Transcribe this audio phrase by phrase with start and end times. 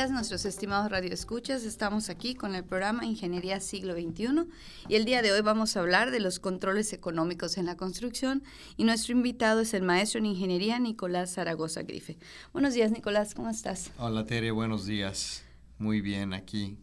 [0.00, 1.64] Días, nuestros estimados radioescuchas.
[1.64, 4.46] Estamos aquí con el programa Ingeniería Siglo XXI
[4.88, 8.42] y el día de hoy vamos a hablar de los controles económicos en la construcción
[8.78, 12.16] y nuestro invitado es el maestro en Ingeniería Nicolás Zaragoza Grife.
[12.54, 13.90] Buenos días, Nicolás, ¿cómo estás?
[13.98, 15.44] Hola, Tere, buenos días.
[15.76, 16.78] Muy bien aquí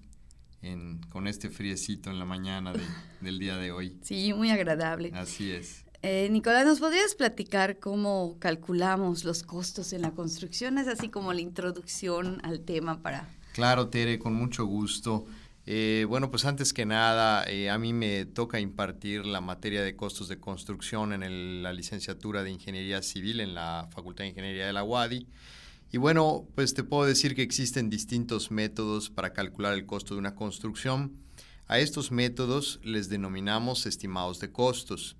[1.09, 2.71] con este friecito en la mañana
[3.21, 3.97] del día de hoy.
[4.03, 5.11] Sí, muy agradable.
[5.15, 5.86] Así es.
[6.03, 10.77] Eh, Nicolás, ¿nos podrías platicar cómo calculamos los costos en la construcción?
[10.77, 13.27] Es así como la introducción al tema para...
[13.53, 15.25] Claro, Tere, con mucho gusto.
[15.65, 19.95] Eh, bueno, pues antes que nada, eh, a mí me toca impartir la materia de
[19.95, 24.73] costos de construcción en la licenciatura de Ingeniería Civil en la Facultad de Ingeniería de
[24.73, 25.27] la UADI.
[25.91, 30.19] Y bueno, pues te puedo decir que existen distintos métodos para calcular el costo de
[30.19, 31.17] una construcción.
[31.67, 35.17] A estos métodos les denominamos estimados de costos.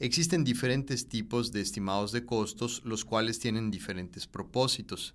[0.00, 5.14] Existen diferentes tipos de estimados de costos, los cuales tienen diferentes propósitos.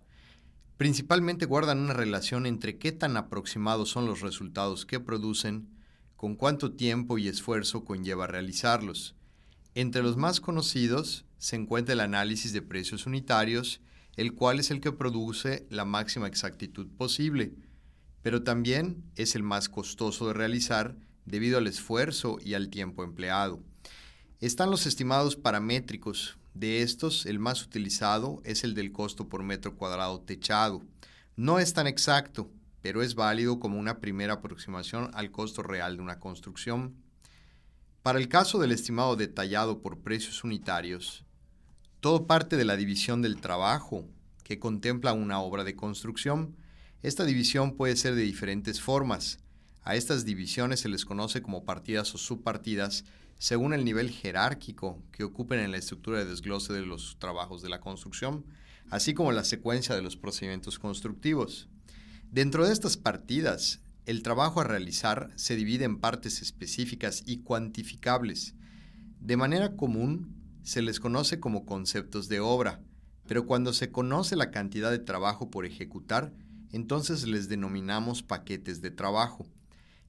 [0.78, 5.68] Principalmente guardan una relación entre qué tan aproximados son los resultados que producen,
[6.16, 9.16] con cuánto tiempo y esfuerzo conlleva realizarlos.
[9.76, 13.82] Entre los más conocidos se encuentra el análisis de precios unitarios,
[14.16, 17.54] el cual es el que produce la máxima exactitud posible,
[18.22, 23.62] pero también es el más costoso de realizar debido al esfuerzo y al tiempo empleado.
[24.42, 26.38] Están los estimados paramétricos.
[26.54, 30.82] De estos, el más utilizado es el del costo por metro cuadrado techado.
[31.36, 32.50] No es tan exacto,
[32.82, 36.96] pero es válido como una primera aproximación al costo real de una construcción.
[38.02, 41.26] Para el caso del estimado detallado por precios unitarios,
[42.00, 44.06] todo parte de la división del trabajo
[44.46, 46.56] que contempla una obra de construcción.
[47.04, 49.40] Esta división puede ser de diferentes formas.
[49.84, 53.04] A estas divisiones se les conoce como partidas o subpartidas
[53.40, 57.70] según el nivel jerárquico que ocupen en la estructura de desglose de los trabajos de
[57.70, 58.46] la construcción,
[58.90, 61.70] así como la secuencia de los procedimientos constructivos.
[62.30, 68.56] Dentro de estas partidas, el trabajo a realizar se divide en partes específicas y cuantificables.
[69.22, 72.82] De manera común, se les conoce como conceptos de obra,
[73.26, 76.34] pero cuando se conoce la cantidad de trabajo por ejecutar,
[76.72, 79.48] entonces les denominamos paquetes de trabajo.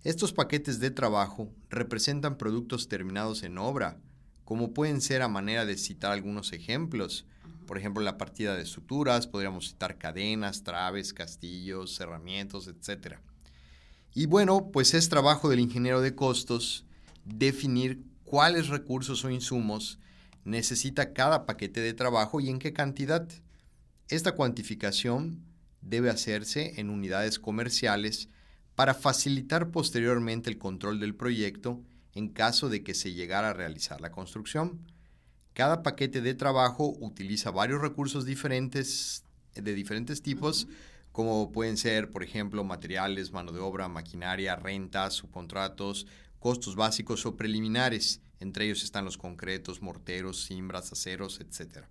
[0.02, 3.98] Estos paquetes de trabajo representan productos terminados en obra,
[4.46, 7.26] como pueden ser a manera de citar algunos ejemplos.
[7.66, 13.16] Por ejemplo, la partida de estructuras, podríamos citar cadenas, traves, castillos, cerramientos, etc.
[14.14, 16.86] Y bueno, pues es trabajo del ingeniero de costos
[17.26, 19.98] definir cuáles recursos o insumos
[20.44, 23.28] necesita cada paquete de trabajo y en qué cantidad.
[24.08, 25.44] Esta cuantificación
[25.82, 28.30] debe hacerse en unidades comerciales
[28.80, 31.82] para facilitar posteriormente el control del proyecto
[32.14, 34.80] en caso de que se llegara a realizar la construcción.
[35.52, 39.22] Cada paquete de trabajo utiliza varios recursos diferentes
[39.54, 40.66] de diferentes tipos,
[41.12, 46.06] como pueden ser, por ejemplo, materiales, mano de obra, maquinaria, rentas, subcontratos,
[46.38, 48.22] costos básicos o preliminares.
[48.38, 51.84] Entre ellos están los concretos, morteros, cimbras, aceros, etc.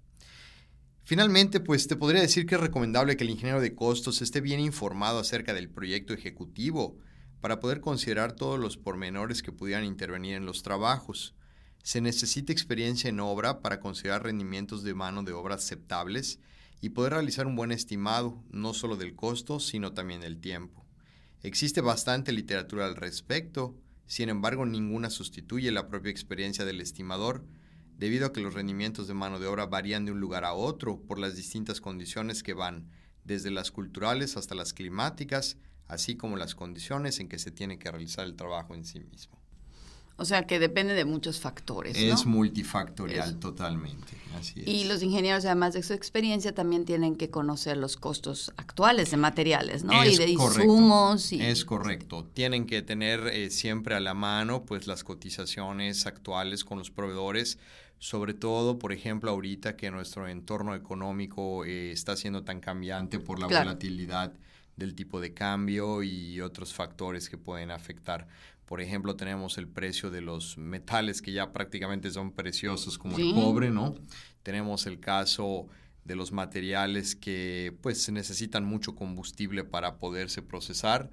[1.10, 4.60] Finalmente, pues te podría decir que es recomendable que el ingeniero de costos esté bien
[4.60, 7.00] informado acerca del proyecto ejecutivo
[7.42, 11.34] para poder considerar todos los pormenores que pudieran intervenir en los trabajos.
[11.82, 16.38] Se necesita experiencia en obra para considerar rendimientos de mano de obra aceptables
[16.80, 20.86] y poder realizar un buen estimado, no solo del costo, sino también del tiempo.
[21.42, 27.48] Existe bastante literatura al respecto, sin embargo, ninguna sustituye la propia experiencia del estimador,
[28.00, 31.02] debido a que los rendimientos de mano de obra varían de un lugar a otro
[31.02, 32.90] por las distintas condiciones que van
[33.26, 37.92] desde las culturales hasta las climáticas, así como las condiciones en que se tiene que
[37.92, 39.39] realizar el trabajo en sí mismo.
[40.20, 41.98] O sea que depende de muchos factores.
[41.98, 44.18] Es multifactorial totalmente.
[44.38, 44.68] Así es.
[44.68, 49.18] Y los ingenieros, además de su experiencia, también tienen que conocer los costos actuales de
[49.18, 50.06] materiales, ¿no?
[50.06, 51.32] y de insumos.
[51.32, 52.30] Es correcto.
[52.34, 57.58] Tienen que tener eh, siempre a la mano, pues, las cotizaciones actuales con los proveedores.
[57.98, 63.40] Sobre todo, por ejemplo, ahorita que nuestro entorno económico eh, está siendo tan cambiante por
[63.40, 64.34] la volatilidad
[64.76, 68.28] del tipo de cambio y otros factores que pueden afectar.
[68.70, 73.34] Por ejemplo, tenemos el precio de los metales que ya prácticamente son preciosos como el
[73.34, 73.96] cobre, ¿no?
[74.44, 75.66] Tenemos el caso
[76.06, 81.10] de los materiales que pues necesitan mucho combustible para poderse procesar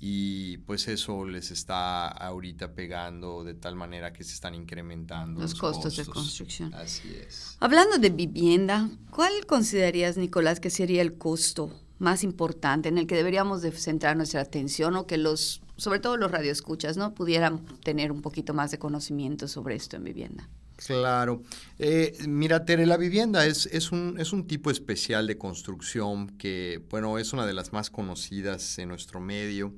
[0.00, 5.54] y pues eso les está ahorita pegando de tal manera que se están incrementando los,
[5.54, 6.74] costos, de construcción.
[6.74, 7.56] Así es.
[7.60, 13.14] Hablando de vivienda, ¿cuál considerarías, Nicolás, que sería el costo más importante en el que
[13.14, 17.14] deberíamos de centrar nuestra atención o que los, sobre todo los radioescuchas, ¿no?
[17.14, 20.48] pudieran tener un poquito más de conocimiento sobre esto en vivienda?
[20.76, 21.42] Claro.
[21.78, 26.84] Eh, mira, Tere, la vivienda es, es, un, es un tipo especial de construcción que,
[26.90, 29.74] bueno, es una de las más conocidas en nuestro medio.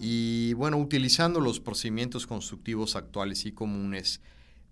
[0.00, 4.20] Y, bueno, utilizando los procedimientos constructivos actuales y comunes,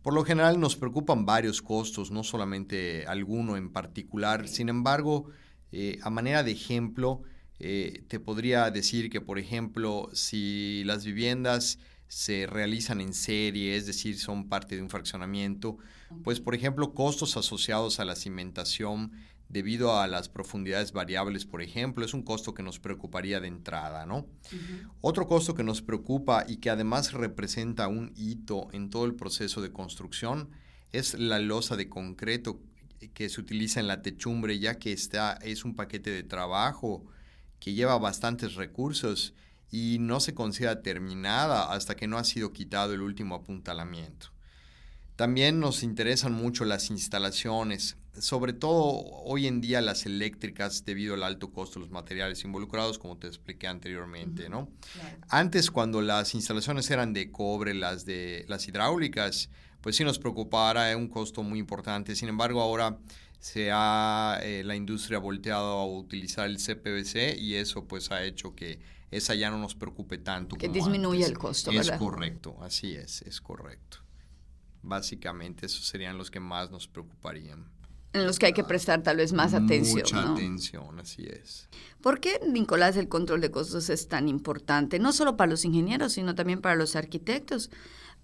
[0.03, 4.49] por lo general nos preocupan varios costos, no solamente alguno en particular.
[4.49, 5.27] Sin embargo,
[5.71, 7.23] eh, a manera de ejemplo,
[7.61, 11.79] eh, te podría decir que, por ejemplo, si las viviendas
[12.09, 15.77] se realizan en serie, es decir, son parte de un fraccionamiento,
[16.25, 19.13] pues, por ejemplo, costos asociados a la cimentación
[19.51, 24.07] debido a las profundidades variables, por ejemplo, es un costo que nos preocuparía de entrada,
[24.07, 24.27] ¿no?
[25.01, 29.61] Otro costo que nos preocupa y que además representa un hito en todo el proceso
[29.61, 30.51] de construcción
[30.93, 32.61] es la losa de concreto
[33.13, 37.05] que se utiliza en la techumbre, ya que está, es un paquete de trabajo
[37.61, 39.35] que lleva bastantes recursos
[39.71, 44.29] y no se considera terminada hasta que no ha sido quitado el último apuntalamiento.
[45.15, 51.23] También nos interesan mucho las instalaciones, sobre todo hoy en día las eléctricas debido al
[51.23, 54.71] alto costo de los materiales involucrados, como te expliqué anteriormente, ¿no?
[55.29, 59.51] Antes cuando las instalaciones eran de cobre, las de las hidráulicas,
[59.83, 62.17] pues sí nos preocupara, un costo muy importante.
[62.17, 62.99] Sin embargo, ahora
[63.41, 68.55] se ha eh, la industria volteado a utilizar el CPVC y eso pues ha hecho
[68.55, 68.79] que
[69.11, 70.57] esa ya no nos preocupe tanto.
[70.57, 71.95] Que disminuya el costo, ¿verdad?
[71.95, 73.99] Es correcto, así es, es correcto.
[74.83, 77.67] Básicamente esos serían los que más nos preocuparían.
[78.13, 80.01] En los que hay que prestar tal vez más atención.
[80.01, 81.69] Mucha atención, así es.
[82.03, 84.99] ¿Por qué, Nicolás, el control de costos es tan importante?
[84.99, 87.71] No solo para los ingenieros, sino también para los arquitectos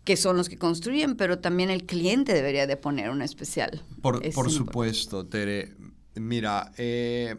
[0.06, 3.82] que son los que construyen, pero también el cliente debería de poner un especial.
[4.00, 5.74] Por, por supuesto, Tere.
[6.14, 7.34] Mira, eh,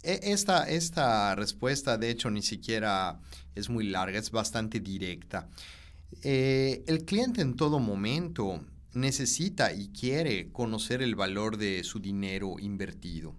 [0.00, 3.18] e, esta, esta respuesta de hecho ni siquiera
[3.56, 5.48] es muy larga, es bastante directa.
[6.22, 12.60] Eh, el cliente en todo momento necesita y quiere conocer el valor de su dinero
[12.60, 13.34] invertido.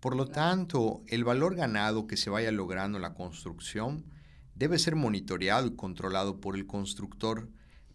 [0.00, 4.04] Por lo tanto, el valor ganado que se vaya logrando en la construcción
[4.56, 7.48] debe ser monitoreado y controlado por el constructor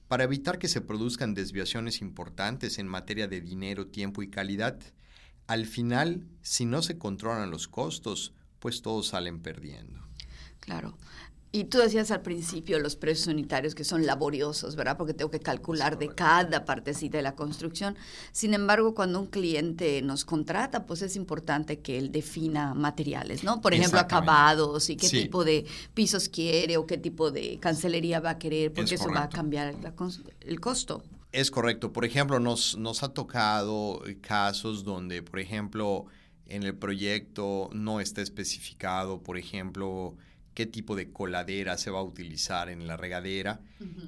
[0.07, 4.79] para evitar que se produzcan desviaciones importantes en materia de dinero, tiempo y calidad.
[5.47, 10.07] Al final, si no se controlan los costos, pues todos salen perdiendo.
[10.59, 10.97] Claro.
[11.55, 14.97] Y tú decías al principio los precios unitarios que son laboriosos, ¿verdad?
[14.97, 17.95] Porque tengo que calcular de cada partecita de la construcción.
[18.31, 23.61] Sin embargo, cuando un cliente nos contrata, pues es importante que él defina materiales, ¿no?
[23.61, 28.31] Por ejemplo, acabados y qué tipo de pisos quiere o qué tipo de cancelería va
[28.31, 29.75] a querer, porque eso va a cambiar
[30.41, 31.03] el costo.
[31.31, 31.93] Es correcto.
[31.93, 36.07] Por ejemplo, nos, nos ha tocado casos donde, por ejemplo,
[36.47, 40.15] en el proyecto no está especificado, por ejemplo,
[40.53, 43.61] qué tipo de coladera se va a utilizar en la regadera.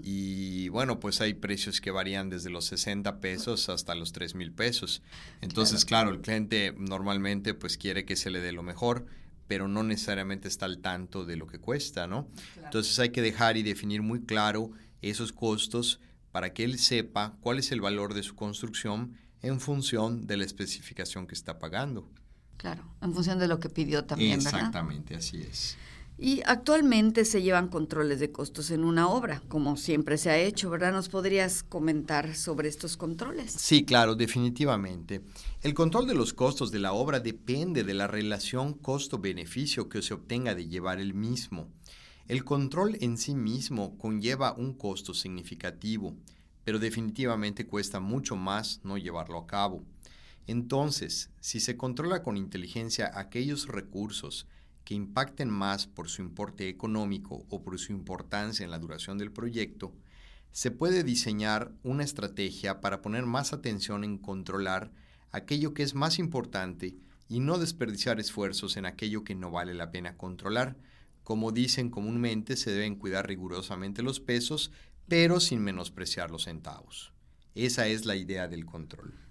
[0.03, 4.51] Y bueno, pues hay precios que varían desde los 60 pesos hasta los 3 mil
[4.51, 5.01] pesos.
[5.41, 6.11] Entonces, claro.
[6.11, 9.05] el cliente normalmente pues quiere que se le dé lo mejor,
[9.47, 12.27] pero no necesariamente está al tanto de lo que cuesta, ¿no?
[12.63, 14.71] Entonces hay que dejar y definir muy claro
[15.01, 15.99] esos costos
[16.31, 20.45] para que él sepa cuál es el valor de su construcción en función de la
[20.45, 22.09] especificación que está pagando.
[22.57, 25.77] Claro, en función de lo que pidió también, Exactamente, así es.
[26.17, 30.69] Y actualmente se llevan controles de costos en una obra, como siempre se ha hecho,
[30.69, 30.93] ¿verdad?
[30.93, 33.51] ¿Nos podrías comentar sobre estos controles?
[33.51, 35.21] Sí, claro, definitivamente.
[35.61, 40.13] El control de los costos de la obra depende de la relación costo-beneficio que se
[40.13, 41.67] obtenga de llevar el mismo.
[42.29, 46.15] El control en sí mismo conlleva un costo significativo,
[46.63, 49.83] pero definitivamente cuesta mucho más no llevarlo a cabo.
[50.47, 54.47] Entonces, si se controla con inteligencia aquellos recursos
[54.85, 59.31] que impacten más por su importe económico o por su importancia en la duración del
[59.31, 59.91] proyecto,
[60.51, 64.91] se puede diseñar una estrategia para poner más atención en controlar
[65.31, 66.95] aquello que es más importante
[67.27, 70.77] y no desperdiciar esfuerzos en aquello que no vale la pena controlar.
[71.23, 74.71] Como dicen comúnmente, se deben cuidar rigurosamente los pesos,
[75.07, 77.11] pero sin menospreciar los centavos.
[77.55, 79.24] Esa es la idea del control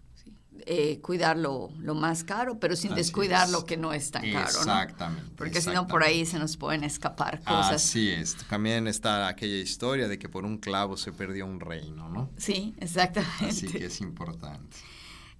[0.66, 4.46] eh, cuidar lo, más caro, pero sin descuidar lo que no es tan caro.
[4.46, 5.30] Exactamente.
[5.36, 7.72] Porque si no, por ahí se nos pueden escapar cosas.
[7.72, 8.36] Así es.
[8.48, 12.30] También está aquella historia de que por un clavo se perdió un reino, ¿no?
[12.36, 13.46] Sí, exactamente.
[13.46, 14.76] Así que es importante.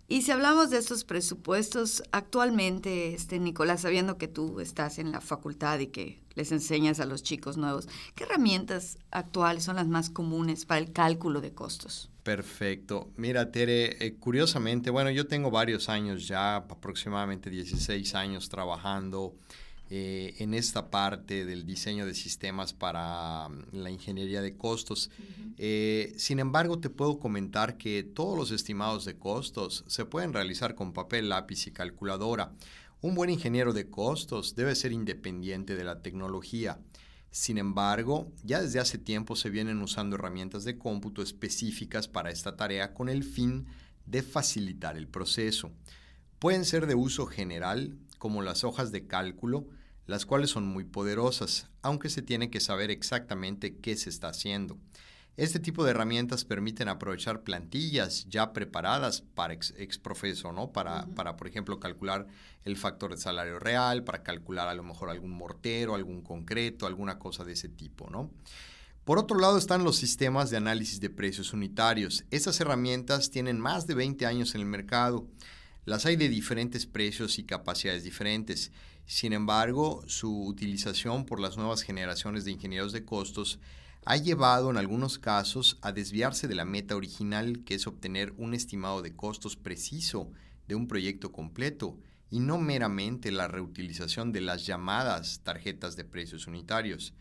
[0.06, 5.22] Y si hablamos de estos presupuestos, actualmente, este, Nicolás, sabiendo que tú estás en la
[5.22, 10.10] facultad y que les enseñas a los chicos nuevos, ¿qué herramientas actuales son las más
[10.10, 12.10] comunes para el cálculo de costos?
[12.22, 13.10] Perfecto.
[13.16, 19.34] Mira, Tere, eh, curiosamente, bueno, yo tengo varios años ya, aproximadamente 16 años trabajando
[19.90, 25.10] eh, en esta parte del diseño de sistemas para mm, la ingeniería de costos.
[25.58, 30.74] Eh, sin embargo, te puedo comentar que todos los estimados de costos se pueden realizar
[30.74, 32.52] con papel, lápiz y calculadora.
[33.02, 36.78] Un buen ingeniero de costos debe ser independiente de la tecnología.
[37.30, 42.56] Sin embargo, ya desde hace tiempo se vienen usando herramientas de cómputo específicas para esta
[42.56, 43.66] tarea con el fin
[44.06, 45.72] de facilitar el proceso.
[46.38, 49.66] Pueden ser de uso general, como las hojas de cálculo,
[50.06, 54.78] las cuales son muy poderosas, aunque se tiene que saber exactamente qué se está haciendo.
[55.36, 60.72] Este tipo de herramientas permiten aprovechar plantillas ya preparadas para exprofeso, ¿no?
[60.72, 62.26] Para, para, por ejemplo, calcular
[62.64, 67.18] el factor de salario real, para calcular a lo mejor algún mortero, algún concreto, alguna
[67.18, 68.30] cosa de ese tipo, ¿no?
[69.04, 72.24] Por otro lado están los sistemas de análisis de precios unitarios.
[72.30, 75.26] Estas herramientas tienen más de 20 años en el mercado.
[75.84, 78.72] Las hay de diferentes precios y capacidades diferentes.
[79.04, 83.58] Sin embargo, su utilización por las nuevas generaciones de ingenieros de costos
[84.06, 88.54] ha llevado en algunos casos a desviarse de la meta original, que es obtener un
[88.54, 90.30] estimado de costos preciso
[90.68, 91.98] de un proyecto completo
[92.30, 97.12] y no meramente la reutilización de las llamadas tarjetas de precios unitarios,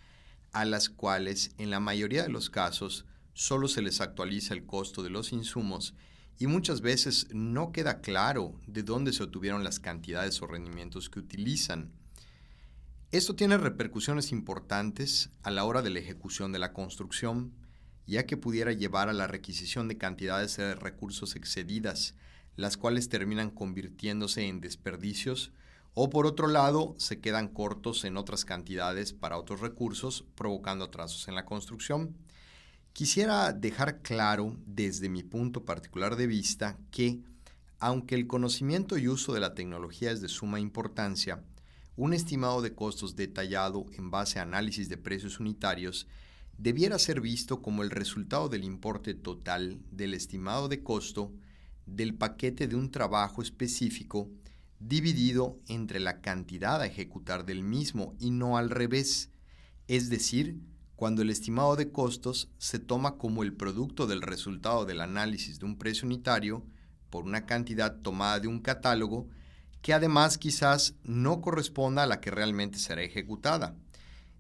[0.53, 5.03] a las cuales en la mayoría de los casos solo se les actualiza el costo
[5.03, 5.93] de los insumos
[6.39, 11.19] y muchas veces no queda claro de dónde se obtuvieron las cantidades o rendimientos que
[11.19, 11.91] utilizan.
[13.11, 17.53] Esto tiene repercusiones importantes a la hora de la ejecución de la construcción,
[18.07, 22.15] ya que pudiera llevar a la requisición de cantidades de recursos excedidas,
[22.55, 25.51] las cuales terminan convirtiéndose en desperdicios,
[25.95, 31.27] o por otro lado, se quedan cortos en otras cantidades para otros recursos, provocando atrasos
[31.27, 32.15] en la construcción.
[32.93, 37.23] Quisiera dejar claro desde mi punto particular de vista que,
[37.79, 41.43] aunque el conocimiento y uso de la tecnología es de suma importancia,
[41.95, 46.05] un estimado de costos detallado en base a análisis de precios unitarios
[46.59, 51.33] debiera ser visto como el resultado del importe total del estimado de costo
[51.87, 54.29] del paquete de un trabajo específico
[54.79, 59.31] dividido entre la cantidad a ejecutar del mismo y no al revés,
[59.87, 60.59] es decir,
[60.95, 65.65] cuando el estimado de costos se toma como el producto del resultado del análisis de
[65.65, 66.63] un precio unitario
[67.09, 69.27] por una cantidad tomada de un catálogo
[69.81, 73.75] que además quizás no corresponda a la que realmente será ejecutada.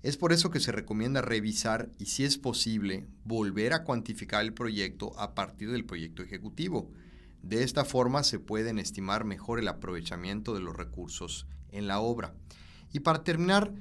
[0.01, 4.53] Es por eso que se recomienda revisar y, si es posible, volver a cuantificar el
[4.53, 6.91] proyecto a partir del proyecto ejecutivo.
[7.41, 12.33] De esta forma se pueden estimar mejor el aprovechamiento de los recursos en la obra.
[12.91, 13.73] Y para terminar,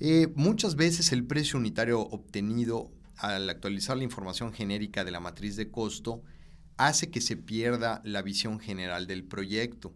[0.00, 5.56] eh, muchas veces el precio unitario obtenido al actualizar la información genérica de la matriz
[5.56, 6.22] de costo
[6.76, 9.94] hace que se pierda la visión general del proyecto.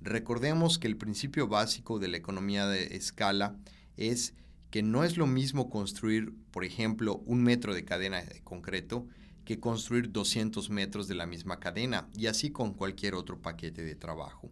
[0.00, 3.56] Recordemos que el principio básico de la economía de escala
[3.96, 4.34] es
[4.70, 9.06] que no es lo mismo construir, por ejemplo, un metro de cadena de concreto
[9.44, 13.94] que construir 200 metros de la misma cadena y así con cualquier otro paquete de
[13.94, 14.50] trabajo.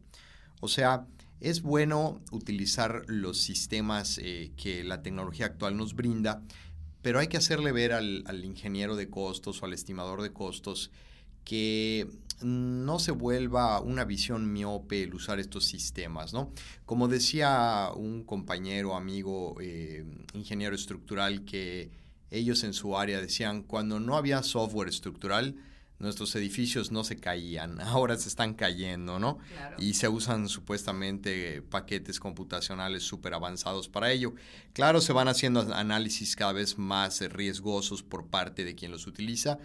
[0.61, 1.07] O sea,
[1.41, 6.43] es bueno utilizar los sistemas eh, que la tecnología actual nos brinda,
[7.03, 10.91] pero hay que hacerle ver al, ingeniero de costos o al estimador de costos
[11.45, 12.09] que
[12.43, 16.53] no se vuelva una visión miope el usar estos sistemas, ¿no?
[16.85, 21.91] Como decía un compañero, amigo, eh, ingeniero estructural, que
[22.31, 25.55] ellos en su área decían, cuando no había software estructural,
[25.99, 29.38] nuestros edificios no se caían, ahora se están cayendo, ¿no?
[29.79, 34.35] Y se usan supuestamente paquetes computacionales súper avanzados para ello.
[34.73, 39.59] Claro, se van haciendo análisis cada vez más riesgosos por parte de quien los utiliza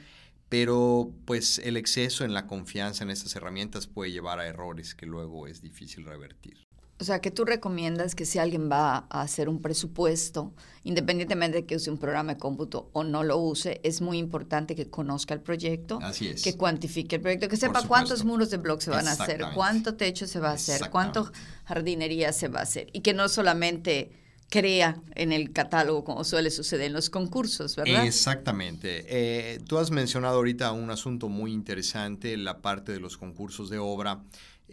[0.51, 5.05] pero pues el exceso en la confianza en estas herramientas puede llevar a errores que
[5.05, 6.67] luego es difícil revertir.
[7.01, 10.53] O sea, que tú recomiendas que si alguien va a hacer un presupuesto,
[10.83, 14.75] independientemente de que use un programa de cómputo o no lo use, es muy importante
[14.75, 15.99] que conozca el proyecto,
[16.43, 19.95] que cuantifique el proyecto, que sepa cuántos muros de bloques se van a hacer, cuánto
[19.95, 21.31] techo se va a hacer, cuánto
[21.65, 24.11] jardinería se va a hacer, y que no solamente
[24.51, 28.05] crea en el catálogo, como suele suceder en los concursos, ¿verdad?
[28.05, 29.05] Exactamente.
[29.07, 33.79] Eh, tú has mencionado ahorita un asunto muy interesante, la parte de los concursos de
[33.79, 34.21] obra.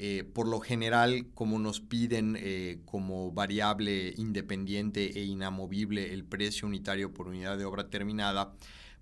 [0.01, 6.69] Eh, por lo general, como nos piden eh, como variable independiente e inamovible el precio
[6.69, 8.53] unitario por unidad de obra terminada,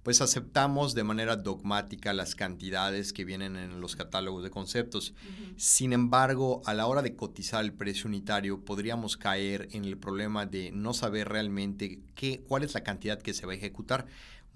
[0.06, 5.14] pues aceptamos de manera dogmática las cantidades que vienen en los catálogos de conceptos.
[5.56, 10.46] Sin embargo, a la hora de cotizar el precio unitario, podríamos caer en el problema
[10.46, 14.06] de no saber realmente qué, cuál es la cantidad que se va a ejecutar.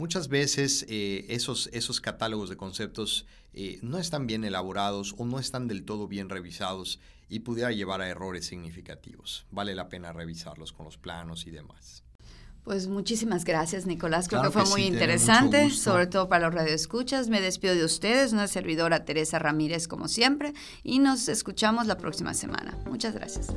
[0.00, 5.38] Muchas veces eh, esos, esos catálogos de conceptos eh, no están bien elaborados o no
[5.38, 9.44] están del todo bien revisados y pudiera llevar a errores significativos.
[9.50, 12.02] Vale la pena revisarlos con los planos y demás.
[12.64, 14.26] Pues muchísimas gracias, Nicolás.
[14.26, 17.28] Creo que fue muy interesante, sobre todo para los radioescuchas.
[17.28, 22.32] Me despido de ustedes, una servidora Teresa Ramírez, como siempre, y nos escuchamos la próxima
[22.32, 22.74] semana.
[22.86, 23.48] Muchas gracias.